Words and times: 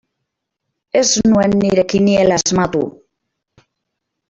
Ez 1.01 1.11
nuen 1.33 1.53
nire 1.59 1.85
kiniela 1.93 2.41
asmatu. 2.41 2.83